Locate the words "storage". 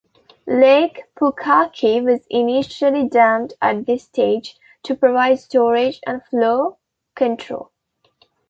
5.39-5.99